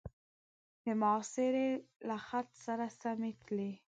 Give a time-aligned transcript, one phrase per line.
[0.83, 1.69] د محاصرې
[2.07, 3.71] له خط سره سمې تلې.